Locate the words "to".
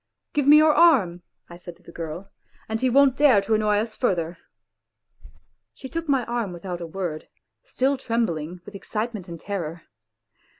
1.75-1.83, 3.41-3.53